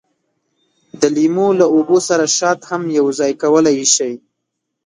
[0.99, 4.13] د لیمو له اوبو سره شات هم یوځای کولای شئ.